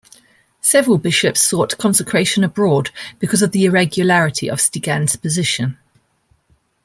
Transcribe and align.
Several 0.61 0.97
bishops 0.97 1.43
sought 1.43 1.77
consecration 1.77 2.43
abroad 2.43 2.89
because 3.19 3.43
of 3.43 3.51
the 3.51 3.65
irregularity 3.65 4.49
of 4.49 4.59
Stigand's 4.59 5.15
position. 5.15 5.77